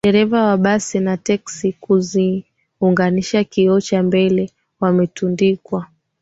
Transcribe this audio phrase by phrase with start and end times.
[0.05, 5.87] dereva wa basi na teksi huziunganisha kioo cha mbele wametundikwa